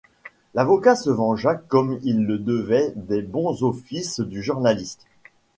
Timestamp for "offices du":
3.61-4.41